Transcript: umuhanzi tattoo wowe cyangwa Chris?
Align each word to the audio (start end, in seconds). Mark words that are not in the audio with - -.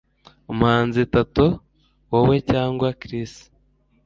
umuhanzi 0.51 1.01
tattoo 1.13 1.59
wowe 2.11 2.35
cyangwa 2.51 2.87
Chris? 3.01 3.33